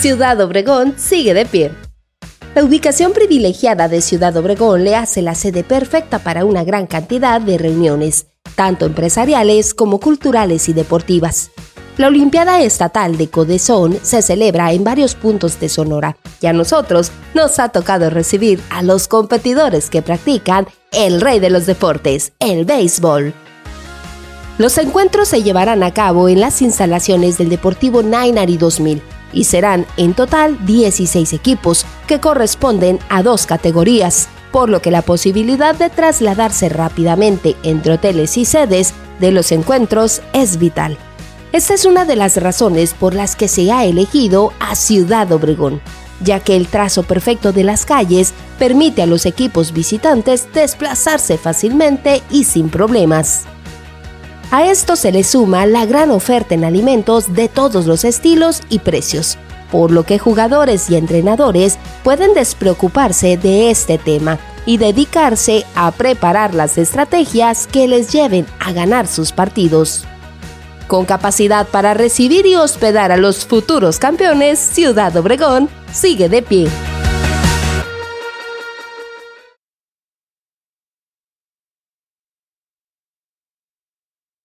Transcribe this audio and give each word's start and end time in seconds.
Ciudad 0.00 0.40
Obregón 0.40 0.94
sigue 0.96 1.34
de 1.34 1.44
pie. 1.44 1.72
La 2.54 2.64
ubicación 2.64 3.12
privilegiada 3.12 3.86
de 3.86 4.00
Ciudad 4.00 4.34
Obregón 4.34 4.82
le 4.82 4.96
hace 4.96 5.20
la 5.20 5.34
sede 5.34 5.62
perfecta 5.62 6.20
para 6.20 6.46
una 6.46 6.64
gran 6.64 6.86
cantidad 6.86 7.38
de 7.38 7.58
reuniones, 7.58 8.28
tanto 8.54 8.86
empresariales 8.86 9.74
como 9.74 10.00
culturales 10.00 10.70
y 10.70 10.72
deportivas. 10.72 11.50
La 11.98 12.06
Olimpiada 12.06 12.62
Estatal 12.62 13.18
de 13.18 13.28
Codezón 13.28 13.98
se 14.00 14.22
celebra 14.22 14.72
en 14.72 14.84
varios 14.84 15.14
puntos 15.14 15.60
de 15.60 15.68
Sonora 15.68 16.16
y 16.40 16.46
a 16.46 16.54
nosotros 16.54 17.12
nos 17.34 17.58
ha 17.58 17.68
tocado 17.68 18.08
recibir 18.08 18.58
a 18.70 18.82
los 18.82 19.06
competidores 19.06 19.90
que 19.90 20.00
practican 20.00 20.66
el 20.92 21.20
rey 21.20 21.40
de 21.40 21.50
los 21.50 21.66
deportes, 21.66 22.32
el 22.38 22.64
béisbol. 22.64 23.34
Los 24.56 24.78
encuentros 24.78 25.28
se 25.28 25.42
llevarán 25.42 25.82
a 25.82 25.92
cabo 25.92 26.30
en 26.30 26.40
las 26.40 26.62
instalaciones 26.62 27.36
del 27.36 27.50
Deportivo 27.50 28.02
Nainari 28.02 28.56
2000 28.56 29.02
y 29.32 29.44
serán 29.44 29.86
en 29.96 30.14
total 30.14 30.64
16 30.66 31.32
equipos 31.32 31.86
que 32.06 32.20
corresponden 32.20 32.98
a 33.08 33.22
dos 33.22 33.46
categorías, 33.46 34.28
por 34.52 34.68
lo 34.68 34.82
que 34.82 34.90
la 34.90 35.02
posibilidad 35.02 35.74
de 35.74 35.90
trasladarse 35.90 36.68
rápidamente 36.68 37.56
entre 37.62 37.94
hoteles 37.94 38.36
y 38.36 38.44
sedes 38.44 38.94
de 39.20 39.32
los 39.32 39.52
encuentros 39.52 40.22
es 40.32 40.58
vital. 40.58 40.98
Esta 41.52 41.74
es 41.74 41.84
una 41.84 42.04
de 42.04 42.16
las 42.16 42.36
razones 42.36 42.94
por 42.94 43.14
las 43.14 43.34
que 43.34 43.48
se 43.48 43.72
ha 43.72 43.84
elegido 43.84 44.52
a 44.60 44.76
Ciudad 44.76 45.30
Obregón, 45.32 45.80
ya 46.22 46.40
que 46.40 46.56
el 46.56 46.68
trazo 46.68 47.02
perfecto 47.02 47.52
de 47.52 47.64
las 47.64 47.84
calles 47.84 48.34
permite 48.58 49.02
a 49.02 49.06
los 49.06 49.26
equipos 49.26 49.72
visitantes 49.72 50.48
desplazarse 50.52 51.38
fácilmente 51.38 52.22
y 52.30 52.44
sin 52.44 52.68
problemas. 52.68 53.46
A 54.50 54.64
esto 54.64 54.96
se 54.96 55.12
le 55.12 55.22
suma 55.22 55.64
la 55.64 55.86
gran 55.86 56.10
oferta 56.10 56.56
en 56.56 56.64
alimentos 56.64 57.34
de 57.34 57.48
todos 57.48 57.86
los 57.86 58.04
estilos 58.04 58.62
y 58.68 58.80
precios, 58.80 59.38
por 59.70 59.92
lo 59.92 60.02
que 60.02 60.18
jugadores 60.18 60.90
y 60.90 60.96
entrenadores 60.96 61.78
pueden 62.02 62.34
despreocuparse 62.34 63.36
de 63.36 63.70
este 63.70 63.96
tema 63.96 64.40
y 64.66 64.78
dedicarse 64.78 65.64
a 65.76 65.92
preparar 65.92 66.52
las 66.52 66.78
estrategias 66.78 67.68
que 67.68 67.86
les 67.86 68.10
lleven 68.10 68.44
a 68.58 68.72
ganar 68.72 69.06
sus 69.06 69.30
partidos. 69.30 70.04
Con 70.88 71.04
capacidad 71.04 71.68
para 71.68 71.94
recibir 71.94 72.44
y 72.44 72.56
hospedar 72.56 73.12
a 73.12 73.16
los 73.16 73.46
futuros 73.46 74.00
campeones, 74.00 74.58
Ciudad 74.58 75.16
Obregón 75.16 75.68
sigue 75.92 76.28
de 76.28 76.42
pie. 76.42 76.89